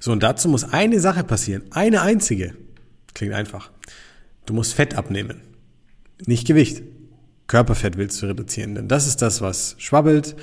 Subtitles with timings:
[0.00, 1.62] So, und dazu muss eine Sache passieren.
[1.70, 2.54] Eine einzige.
[3.14, 3.70] Klingt einfach.
[4.46, 5.40] Du musst Fett abnehmen.
[6.26, 6.82] Nicht Gewicht.
[7.46, 10.36] Körperfett willst du reduzieren, denn das ist das, was schwabbelt.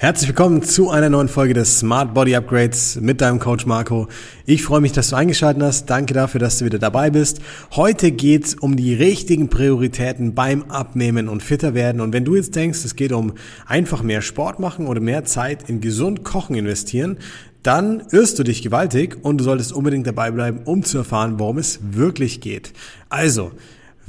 [0.00, 4.08] Herzlich willkommen zu einer neuen Folge des Smart Body Upgrades mit deinem Coach Marco.
[4.46, 5.90] Ich freue mich, dass du eingeschaltet hast.
[5.90, 7.42] Danke dafür, dass du wieder dabei bist.
[7.72, 12.00] Heute geht's um die richtigen Prioritäten beim Abnehmen und fitter werden.
[12.00, 13.34] Und wenn du jetzt denkst, es geht um
[13.66, 17.18] einfach mehr Sport machen oder mehr Zeit in gesund Kochen investieren,
[17.62, 21.58] dann irrst du dich gewaltig und du solltest unbedingt dabei bleiben, um zu erfahren, worum
[21.58, 22.72] es wirklich geht.
[23.10, 23.52] Also,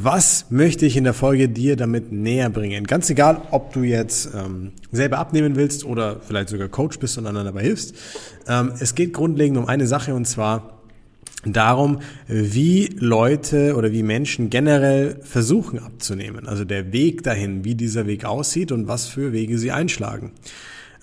[0.03, 2.85] was möchte ich in der Folge dir damit näher bringen?
[2.85, 7.27] Ganz egal, ob du jetzt ähm, selber abnehmen willst oder vielleicht sogar Coach bist und
[7.27, 7.95] anderen dabei hilfst.
[8.47, 10.81] Ähm, es geht grundlegend um eine Sache und zwar
[11.45, 16.47] darum, wie Leute oder wie Menschen generell versuchen abzunehmen.
[16.47, 20.31] Also der Weg dahin, wie dieser Weg aussieht und was für Wege sie einschlagen.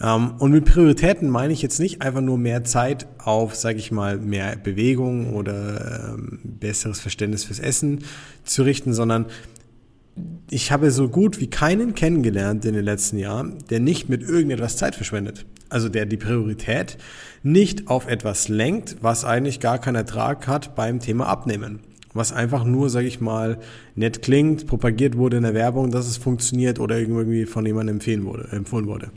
[0.01, 3.91] Ähm, und mit Prioritäten meine ich jetzt nicht einfach nur mehr Zeit auf, sage ich
[3.91, 8.05] mal, mehr Bewegung oder ähm, besseres Verständnis fürs Essen
[8.45, 9.27] zu richten, sondern
[10.51, 14.77] ich habe so gut wie keinen kennengelernt in den letzten Jahren, der nicht mit irgendetwas
[14.77, 15.47] Zeit verschwendet.
[15.69, 16.97] Also der die Priorität
[17.43, 21.81] nicht auf etwas lenkt, was eigentlich gar keinen Ertrag hat beim Thema Abnehmen.
[22.15, 23.59] Was einfach nur, sage ich mal,
[23.95, 28.01] nett klingt, propagiert wurde in der Werbung, dass es funktioniert oder irgendwie von jemandem
[28.51, 29.11] empfohlen wurde.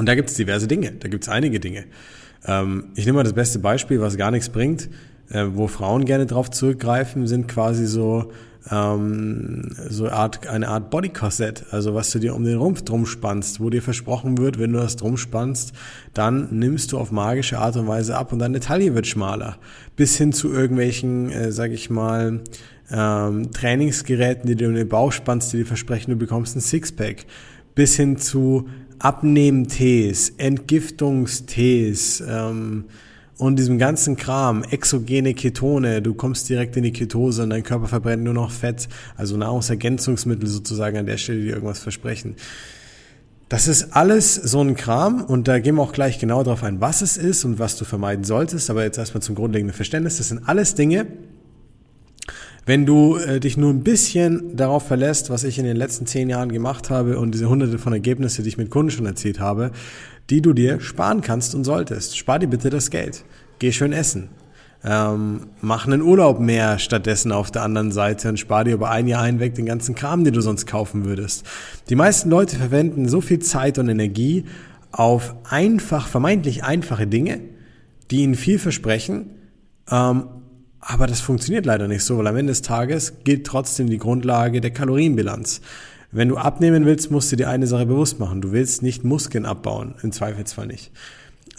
[0.00, 1.84] Und da gibt es diverse Dinge, da gibt es einige Dinge.
[2.46, 4.88] Ähm, ich nehme mal das beste Beispiel, was gar nichts bringt,
[5.28, 8.32] äh, wo Frauen gerne drauf zurückgreifen, sind quasi so
[8.70, 13.60] ähm, so Art, eine Art Bodykorsett, also was du dir um den Rumpf drum spannst,
[13.60, 15.74] wo dir versprochen wird, wenn du das drum spannst,
[16.14, 19.58] dann nimmst du auf magische Art und Weise ab und deine Taille wird schmaler.
[19.96, 22.40] Bis hin zu irgendwelchen, äh, sag ich mal,
[22.90, 27.26] ähm, Trainingsgeräten, die du um den Bauch spannst, die dir versprechen, du bekommst ein Sixpack.
[27.74, 28.66] Bis hin zu
[29.00, 32.84] Abnehmtees, Entgiftungstees ähm,
[33.38, 37.88] und diesem ganzen Kram, exogene Ketone, du kommst direkt in die Ketose und dein Körper
[37.88, 42.36] verbrennt nur noch Fett, also Nahrungsergänzungsmittel sozusagen an der Stelle, die irgendwas versprechen.
[43.48, 46.80] Das ist alles so ein Kram und da gehen wir auch gleich genau darauf ein,
[46.80, 50.18] was es ist und was du vermeiden solltest, aber jetzt erstmal zum grundlegenden Verständnis.
[50.18, 51.06] Das sind alles Dinge,
[52.70, 56.30] wenn du äh, dich nur ein bisschen darauf verlässt, was ich in den letzten zehn
[56.30, 59.72] Jahren gemacht habe und diese hunderte von Ergebnissen, die ich mit Kunden schon erzählt habe,
[60.30, 62.16] die du dir sparen kannst und solltest.
[62.16, 63.24] Spar dir bitte das Geld.
[63.58, 64.28] Geh schön essen.
[64.84, 69.08] Ähm, mach einen Urlaub mehr stattdessen auf der anderen Seite und spar dir über ein
[69.08, 71.44] Jahr hinweg den ganzen Kram, den du sonst kaufen würdest.
[71.88, 74.44] Die meisten Leute verwenden so viel Zeit und Energie
[74.92, 77.40] auf einfach, vermeintlich einfache Dinge,
[78.12, 79.30] die ihnen viel versprechen,
[79.90, 80.22] ähm,
[80.80, 84.60] aber das funktioniert leider nicht so, weil am Ende des Tages gilt trotzdem die Grundlage
[84.60, 85.60] der Kalorienbilanz.
[86.12, 88.40] Wenn du abnehmen willst, musst du dir eine Sache bewusst machen.
[88.40, 90.90] Du willst nicht Muskeln abbauen, im Zweifelsfall nicht.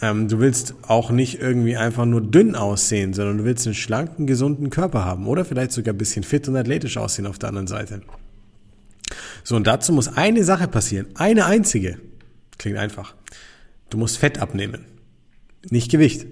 [0.02, 4.26] Ähm, du willst auch nicht irgendwie einfach nur dünn aussehen, sondern du willst einen schlanken,
[4.26, 7.68] gesunden Körper haben oder vielleicht sogar ein bisschen fit und athletisch aussehen auf der anderen
[7.68, 8.02] Seite.
[9.44, 11.06] So, und dazu muss eine Sache passieren.
[11.14, 11.98] Eine einzige.
[12.58, 13.14] Klingt einfach.
[13.90, 14.84] Du musst Fett abnehmen.
[15.70, 16.26] Nicht Gewicht.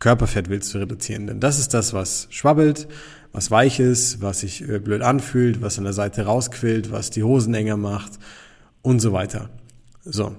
[0.00, 1.26] Körperfett willst du reduzieren.
[1.26, 2.88] Denn das ist das, was schwabbelt,
[3.32, 7.22] was weich ist, was sich äh, blöd anfühlt, was an der Seite rausquillt, was die
[7.22, 8.18] Hosen enger macht
[8.82, 9.50] und so weiter.
[10.04, 10.34] So.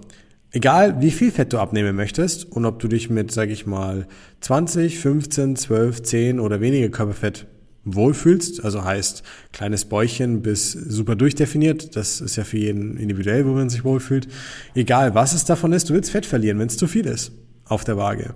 [0.53, 4.05] Egal, wie viel Fett du abnehmen möchtest und ob du dich mit, sag ich mal,
[4.41, 7.45] 20, 15, 12, 10 oder weniger Körperfett
[7.85, 9.23] wohlfühlst, also heißt
[9.53, 14.27] kleines Bäuchchen bis super durchdefiniert, das ist ja für jeden individuell, wo man sich wohlfühlt.
[14.75, 17.31] Egal, was es davon ist, du willst Fett verlieren, wenn es zu viel ist
[17.65, 18.35] auf der Waage.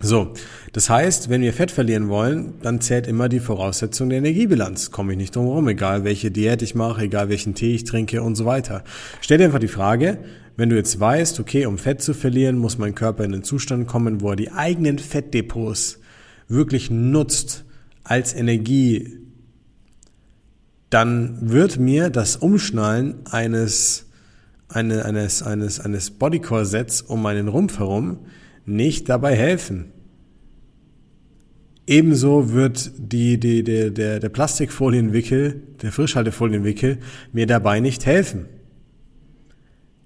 [0.00, 0.32] So,
[0.72, 4.92] das heißt, wenn wir Fett verlieren wollen, dann zählt immer die Voraussetzung der Energiebilanz.
[4.92, 8.22] Komme ich nicht drum herum, egal welche Diät ich mache, egal welchen Tee ich trinke
[8.22, 8.84] und so weiter.
[9.20, 10.18] Stell dir einfach die Frage,
[10.56, 13.88] wenn du jetzt weißt, okay, um Fett zu verlieren, muss mein Körper in den Zustand
[13.88, 15.98] kommen, wo er die eigenen Fettdepots
[16.46, 17.64] wirklich nutzt
[18.04, 19.18] als Energie,
[20.90, 24.06] dann wird mir das Umschnallen eines,
[24.68, 28.20] eine, eines, eines, eines Bodycore-Sets um meinen Rumpf herum
[28.68, 29.92] nicht dabei helfen.
[31.86, 36.98] Ebenso wird die, die, der, der, der Plastikfolienwickel, der Frischhaltefolienwickel
[37.32, 38.44] mir dabei nicht helfen.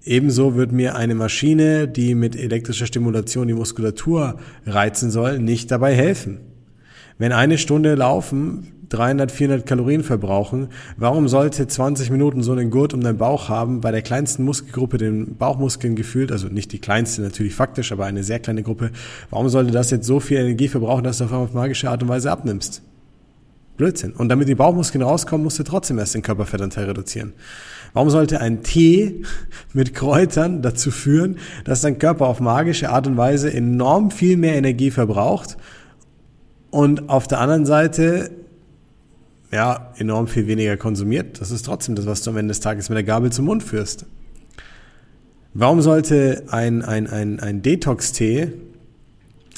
[0.05, 5.93] Ebenso wird mir eine Maschine, die mit elektrischer Stimulation die Muskulatur reizen soll, nicht dabei
[5.93, 6.39] helfen.
[7.17, 12.93] Wenn eine Stunde Laufen 300, 400 Kalorien verbrauchen, warum sollte 20 Minuten so einen Gurt
[12.93, 17.21] um den Bauch haben, bei der kleinsten Muskelgruppe, den Bauchmuskeln gefühlt, also nicht die kleinste
[17.21, 18.91] natürlich faktisch, aber eine sehr kleine Gruppe,
[19.29, 22.31] warum sollte das jetzt so viel Energie verbrauchen, dass du auf magische Art und Weise
[22.31, 22.81] abnimmst?
[23.77, 24.11] Blödsinn.
[24.11, 27.33] Und damit die Bauchmuskeln rauskommen, musst du trotzdem erst den Körperfettanteil reduzieren.
[27.93, 29.23] Warum sollte ein Tee
[29.73, 34.55] mit Kräutern dazu führen, dass dein Körper auf magische Art und Weise enorm viel mehr
[34.55, 35.57] Energie verbraucht
[36.69, 38.31] und auf der anderen Seite
[39.53, 41.39] ja, enorm viel weniger konsumiert?
[41.39, 43.63] Das ist trotzdem das, was du am Ende des Tages mit der Gabel zum Mund
[43.63, 44.05] führst.
[45.53, 48.53] Warum sollte ein, ein, ein, ein Detox-Tee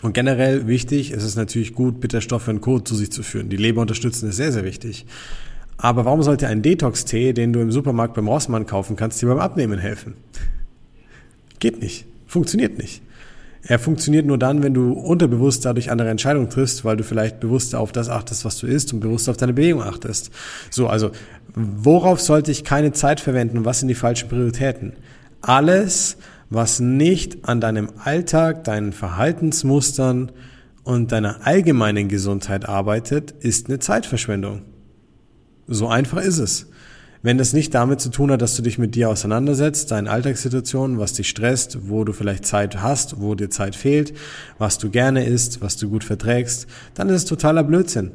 [0.03, 2.79] und generell wichtig, es ist natürlich gut, Bitterstoffe und Co.
[2.79, 3.49] zu sich zu führen.
[3.49, 5.05] Die Leber unterstützen ist sehr, sehr wichtig.
[5.77, 9.39] Aber warum sollte ein Detox-Tee, den du im Supermarkt beim Rossmann kaufen kannst, dir beim
[9.39, 10.15] Abnehmen helfen?
[11.59, 12.05] Geht nicht.
[12.27, 13.01] Funktioniert nicht.
[13.67, 17.79] Er funktioniert nur dann, wenn du unterbewusst dadurch andere Entscheidungen triffst, weil du vielleicht bewusster
[17.79, 20.29] auf das achtest, was du isst und bewusster auf deine Bewegung achtest.
[20.69, 21.11] So, also,
[21.55, 24.93] worauf sollte ich keine Zeit verwenden was sind die falschen Prioritäten?
[25.47, 26.17] alles,
[26.49, 30.31] was nicht an deinem Alltag, deinen Verhaltensmustern
[30.83, 34.61] und deiner allgemeinen Gesundheit arbeitet, ist eine Zeitverschwendung.
[35.67, 36.67] So einfach ist es.
[37.25, 40.99] Wenn das nicht damit zu tun hat, dass du dich mit dir auseinandersetzt, deinen Alltagssituationen,
[40.99, 44.13] was dich stresst, wo du vielleicht Zeit hast, wo dir Zeit fehlt,
[44.59, 48.11] was du gerne isst, was du gut verträgst, dann ist es totaler Blödsinn.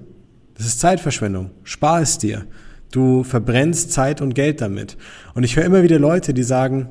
[0.56, 1.50] Das ist Zeitverschwendung.
[1.64, 2.44] Spar es dir.
[2.92, 4.96] Du verbrennst Zeit und Geld damit.
[5.34, 6.88] Und ich höre immer wieder Leute, die sagen,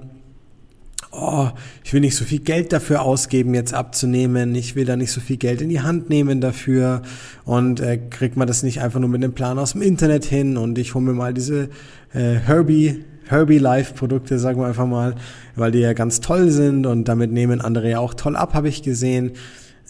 [1.12, 1.50] oh,
[1.83, 5.21] ich will nicht so viel Geld dafür ausgeben, jetzt abzunehmen, ich will da nicht so
[5.21, 7.01] viel Geld in die Hand nehmen dafür
[7.45, 10.57] und äh, kriegt man das nicht einfach nur mit einem Plan aus dem Internet hin
[10.57, 11.69] und ich hole mir mal diese
[12.14, 15.14] äh, Herbie Herbie Life Produkte, sagen wir einfach mal,
[15.56, 18.70] weil die ja ganz toll sind und damit nehmen andere ja auch toll ab, habe
[18.70, 19.34] ich gesehen.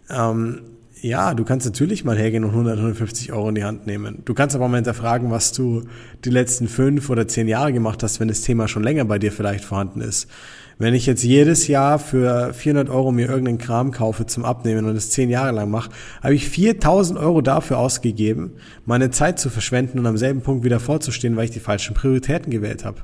[0.09, 0.61] Ähm,
[1.01, 4.23] ja, du kannst natürlich mal hergehen und 100, 150 Euro in die Hand nehmen.
[4.25, 5.83] Du kannst aber mal hinterfragen, was du
[6.25, 9.31] die letzten fünf oder zehn Jahre gemacht hast, wenn das Thema schon länger bei dir
[9.31, 10.27] vielleicht vorhanden ist.
[10.81, 14.95] Wenn ich jetzt jedes Jahr für 400 Euro mir irgendeinen Kram kaufe zum Abnehmen und
[14.95, 15.91] es zehn Jahre lang mache,
[16.23, 18.53] habe ich 4000 Euro dafür ausgegeben,
[18.85, 22.49] meine Zeit zu verschwenden und am selben Punkt wieder vorzustehen, weil ich die falschen Prioritäten
[22.49, 23.01] gewählt habe.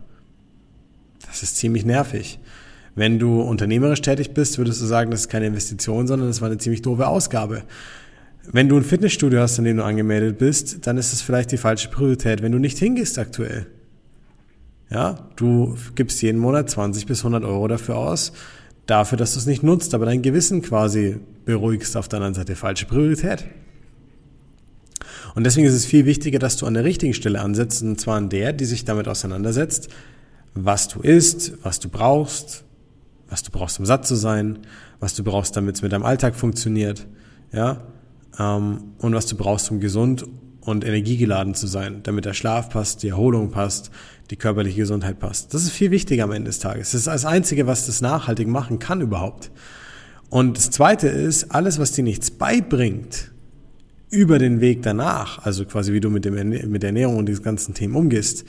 [1.27, 2.39] Das ist ziemlich nervig.
[2.95, 6.47] Wenn du unternehmerisch tätig bist, würdest du sagen, das ist keine Investition, sondern das war
[6.47, 7.63] eine ziemlich doofe Ausgabe.
[8.49, 11.57] Wenn du ein Fitnessstudio hast, an dem du angemeldet bist, dann ist es vielleicht die
[11.57, 13.67] falsche Priorität, wenn du nicht hingehst aktuell.
[14.95, 18.31] Ja, du gibst jeden Monat 20 bis 100 Euro dafür aus,
[18.85, 22.55] dafür, dass du es nicht nutzt, aber dein Gewissen quasi beruhigst auf der anderen Seite.
[22.55, 23.43] Falsche Priorität.
[25.35, 28.15] Und deswegen ist es viel wichtiger, dass du an der richtigen Stelle ansetzt, und zwar
[28.15, 29.89] an der, die sich damit auseinandersetzt,
[30.53, 32.63] was du isst, was du brauchst,
[33.27, 34.59] was du brauchst, um satt zu sein,
[35.01, 37.05] was du brauchst, damit es mit deinem Alltag funktioniert,
[37.51, 37.81] ja,
[38.39, 40.25] ähm, und was du brauchst, um gesund
[40.65, 43.91] und energiegeladen zu sein, damit der Schlaf passt, die Erholung passt,
[44.31, 45.53] die körperliche Gesundheit passt.
[45.53, 46.91] Das ist viel wichtiger am Ende des Tages.
[46.91, 49.51] Das ist das Einzige, was das nachhaltig machen kann überhaupt.
[50.29, 53.31] Und das Zweite ist, alles, was dir nichts beibringt
[54.09, 57.43] über den Weg danach, also quasi wie du mit, dem, mit der Ernährung und diesen
[57.43, 58.45] ganzen Themen umgehst,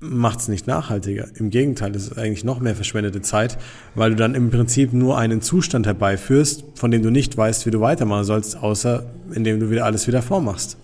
[0.00, 1.26] macht es nicht nachhaltiger.
[1.34, 3.58] Im Gegenteil, es ist eigentlich noch mehr verschwendete Zeit,
[3.94, 7.70] weil du dann im Prinzip nur einen Zustand herbeiführst, von dem du nicht weißt, wie
[7.70, 10.76] du weitermachen sollst, außer indem du wieder alles wieder vormachst.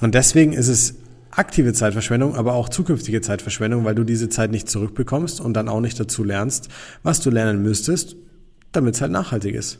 [0.00, 0.96] Und deswegen ist es
[1.30, 5.80] aktive Zeitverschwendung, aber auch zukünftige Zeitverschwendung, weil du diese Zeit nicht zurückbekommst und dann auch
[5.80, 6.68] nicht dazu lernst,
[7.02, 8.16] was du lernen müsstest,
[8.72, 9.78] damit es halt nachhaltig ist.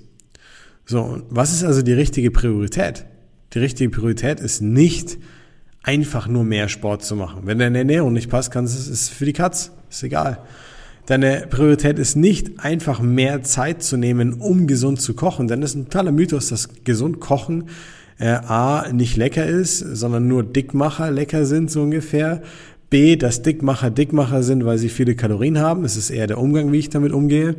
[0.85, 3.07] So, was ist also die richtige Priorität?
[3.55, 5.19] Die richtige Priorität ist nicht
[5.83, 7.43] einfach nur mehr Sport zu machen.
[7.45, 10.41] Wenn deine Ernährung nicht passt, kannst es ist für die Katz, ist egal.
[11.07, 15.71] Deine Priorität ist nicht einfach mehr Zeit zu nehmen, um gesund zu kochen, denn das
[15.71, 17.69] ist ein totaler Mythos, dass gesund kochen
[18.19, 22.43] äh, A, nicht lecker ist, sondern nur Dickmacher lecker sind, so ungefähr.
[22.89, 25.85] B, dass Dickmacher Dickmacher sind, weil sie viele Kalorien haben.
[25.85, 27.57] Es ist eher der Umgang, wie ich damit umgehe.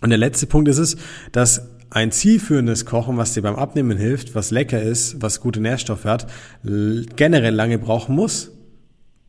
[0.00, 0.96] Und der letzte Punkt ist es,
[1.32, 6.04] dass ein zielführendes Kochen, was dir beim Abnehmen hilft, was lecker ist, was gute Nährstoffe
[6.04, 6.26] hat,
[6.64, 8.50] generell lange brauchen muss.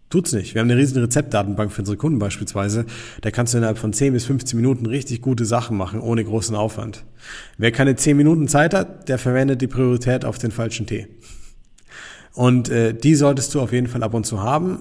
[0.09, 0.53] Tut's nicht.
[0.53, 2.85] Wir haben eine riesen Rezeptdatenbank für unsere Kunden beispielsweise.
[3.21, 6.55] Da kannst du innerhalb von 10 bis 15 Minuten richtig gute Sachen machen, ohne großen
[6.55, 7.05] Aufwand.
[7.57, 11.07] Wer keine 10 Minuten Zeit hat, der verwendet die Priorität auf den falschen Tee.
[12.33, 14.79] Und äh, die solltest du auf jeden Fall ab und zu haben,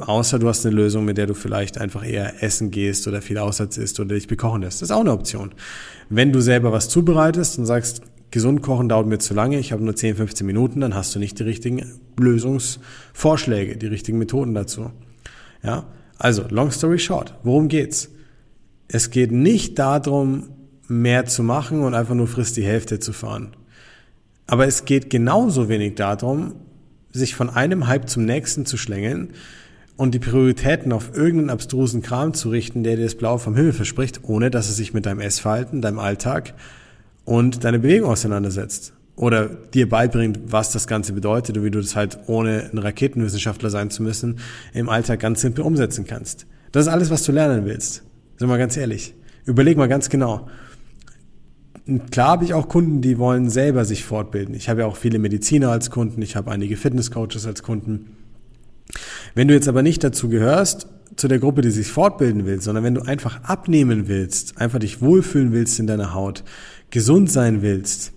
[0.00, 3.38] außer du hast eine Lösung, mit der du vielleicht einfach eher essen gehst oder viel
[3.38, 4.80] Aussatz isst oder dich bekochen lässt.
[4.80, 5.52] Das ist auch eine Option.
[6.08, 8.02] Wenn du selber was zubereitest und sagst,
[8.36, 11.18] gesund kochen dauert mir zu lange, ich habe nur 10, 15 Minuten, dann hast du
[11.18, 11.90] nicht die richtigen
[12.20, 14.90] Lösungsvorschläge, die richtigen Methoden dazu.
[15.62, 15.86] Ja,
[16.18, 18.10] also long story short, worum geht's?
[18.88, 20.50] Es geht nicht darum,
[20.86, 23.56] mehr zu machen und einfach nur frisst die Hälfte zu fahren.
[24.46, 26.56] Aber es geht genauso wenig darum,
[27.12, 29.30] sich von einem Hype zum nächsten zu schlängeln
[29.96, 33.72] und die Prioritäten auf irgendeinen abstrusen Kram zu richten, der dir das Blaue vom Himmel
[33.72, 36.52] verspricht, ohne dass es sich mit deinem Essverhalten, deinem Alltag
[37.26, 38.94] und deine Bewegung auseinandersetzt.
[39.16, 43.70] oder dir beibringt, was das Ganze bedeutet und wie du das halt ohne ein Raketenwissenschaftler
[43.70, 44.40] sein zu müssen
[44.74, 46.46] im Alltag ganz simpel umsetzen kannst.
[46.70, 48.02] Das ist alles, was du lernen willst.
[48.36, 49.14] Sind wir ganz ehrlich.
[49.46, 50.48] Überleg mal ganz genau.
[52.10, 54.54] Klar habe ich auch Kunden, die wollen selber sich fortbilden.
[54.54, 58.10] Ich habe ja auch viele Mediziner als Kunden, ich habe einige Fitnesscoaches als Kunden.
[59.34, 62.84] Wenn du jetzt aber nicht dazu gehörst, zu der Gruppe, die sich fortbilden will, sondern
[62.84, 66.44] wenn du einfach abnehmen willst, einfach dich wohlfühlen willst in deiner Haut,
[66.90, 68.12] gesund sein willst,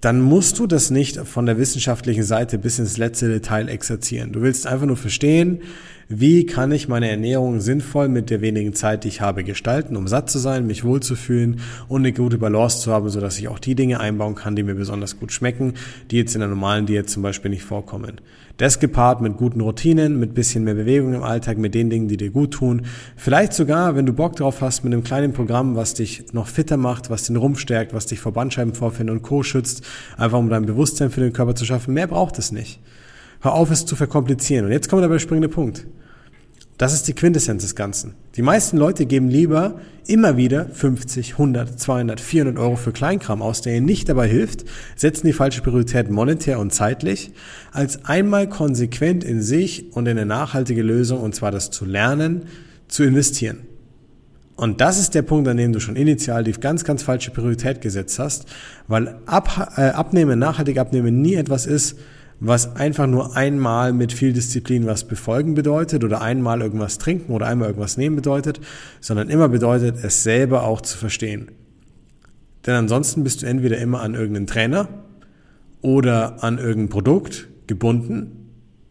[0.00, 4.32] dann musst du das nicht von der wissenschaftlichen Seite bis ins letzte Detail exerzieren.
[4.32, 5.60] Du willst einfach nur verstehen,
[6.08, 10.08] wie kann ich meine Ernährung sinnvoll mit der wenigen Zeit, die ich habe, gestalten, um
[10.08, 13.74] satt zu sein, mich wohlzufühlen und eine gute Balance zu haben, sodass ich auch die
[13.74, 15.74] Dinge einbauen kann, die mir besonders gut schmecken,
[16.10, 18.20] die jetzt in der normalen Diät zum Beispiel nicht vorkommen.
[18.56, 22.16] Das gepaart mit guten Routinen, mit bisschen mehr Bewegung im Alltag, mit den Dingen, die
[22.16, 22.82] dir gut tun.
[23.16, 26.76] Vielleicht sogar, wenn du Bock drauf hast, mit einem kleinen Programm, was dich noch fitter
[26.76, 29.42] macht, was den Rumpf stärkt, was dich vor Bandscheibenvorfällen und Co.
[29.42, 29.84] schützt,
[30.16, 31.94] einfach um dein Bewusstsein für den Körper zu schaffen.
[31.94, 32.80] Mehr braucht es nicht.
[33.40, 34.66] Hör auf, es zu verkomplizieren.
[34.66, 35.86] Und jetzt kommt der springende Punkt.
[36.80, 38.14] Das ist die Quintessenz des Ganzen.
[38.36, 39.74] Die meisten Leute geben lieber
[40.06, 44.64] immer wieder 50, 100, 200, 400 Euro für Kleinkram aus, der ihnen nicht dabei hilft,
[44.96, 47.32] setzen die falsche Priorität monetär und zeitlich,
[47.70, 52.44] als einmal konsequent in sich und in eine nachhaltige Lösung, und zwar das zu lernen,
[52.88, 53.58] zu investieren.
[54.56, 57.82] Und das ist der Punkt, an dem du schon initial die ganz, ganz falsche Priorität
[57.82, 58.46] gesetzt hast,
[58.88, 61.98] weil ab, äh, Abnehmen, nachhaltig Abnehmen nie etwas ist,
[62.40, 67.46] was einfach nur einmal mit viel Disziplin was befolgen bedeutet oder einmal irgendwas trinken oder
[67.46, 68.60] einmal irgendwas nehmen bedeutet,
[69.00, 71.50] sondern immer bedeutet, es selber auch zu verstehen.
[72.66, 74.88] Denn ansonsten bist du entweder immer an irgendeinen Trainer
[75.82, 78.40] oder an irgendein Produkt gebunden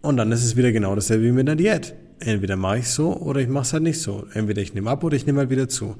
[0.01, 1.95] und dann ist es wieder genau dasselbe wie mit einer Diät.
[2.19, 4.25] Entweder mache ich so oder ich mache es halt nicht so.
[4.33, 5.95] Entweder ich nehme ab oder ich nehme halt wieder zu.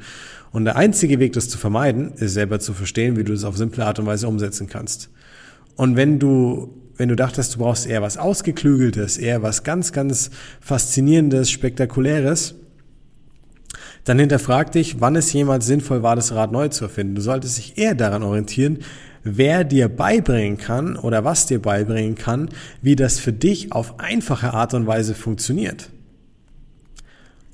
[0.52, 3.58] Und der einzige Weg, das zu vermeiden, ist selber zu verstehen, wie du das auf
[3.58, 5.10] simple Art und Weise umsetzen kannst.
[5.76, 10.32] Und wenn du wenn du dachtest, du brauchst eher was Ausgeklügeltes, eher was ganz, ganz
[10.60, 12.56] Faszinierendes, Spektakuläres,
[14.04, 17.16] dann hinterfrag dich, wann es jemals sinnvoll war, das Rad neu zu erfinden.
[17.16, 18.80] Du solltest dich eher daran orientieren,
[19.24, 22.50] wer dir beibringen kann oder was dir beibringen kann,
[22.82, 25.90] wie das für dich auf einfache Art und Weise funktioniert.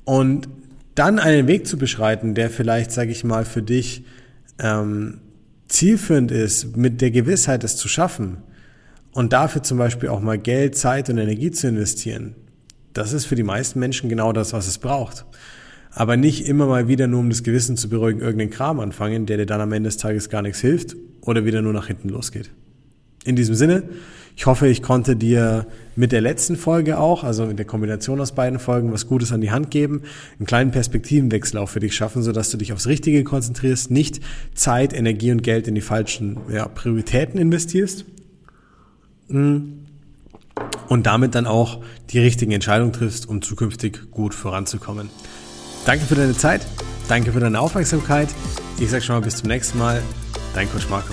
[0.04, 0.48] Und
[0.96, 4.02] dann einen Weg zu beschreiten, der vielleicht, sage ich mal, für dich
[4.58, 5.20] ähm,
[5.68, 8.38] zielführend ist, mit der Gewissheit, es zu schaffen,
[9.16, 12.34] und dafür zum Beispiel auch mal Geld, Zeit und Energie zu investieren,
[12.92, 15.24] das ist für die meisten Menschen genau das, was es braucht.
[15.90, 19.38] Aber nicht immer mal wieder nur, um das Gewissen zu beruhigen, irgendeinen Kram anfangen, der
[19.38, 22.50] dir dann am Ende des Tages gar nichts hilft oder wieder nur nach hinten losgeht.
[23.24, 23.84] In diesem Sinne,
[24.36, 28.32] ich hoffe, ich konnte dir mit der letzten Folge auch, also in der Kombination aus
[28.32, 30.02] beiden Folgen, was Gutes an die Hand geben,
[30.38, 34.20] einen kleinen Perspektivenwechsel auch für dich schaffen, sodass du dich aufs Richtige konzentrierst, nicht
[34.54, 38.04] Zeit, Energie und Geld in die falschen ja, Prioritäten investierst
[39.28, 39.86] und
[40.88, 45.10] damit dann auch die richtigen Entscheidungen triffst, um zukünftig gut voranzukommen.
[45.84, 46.66] Danke für deine Zeit,
[47.08, 48.28] danke für deine Aufmerksamkeit.
[48.78, 50.02] Ich sage schon mal bis zum nächsten Mal.
[50.54, 51.12] Dein Coach Marco.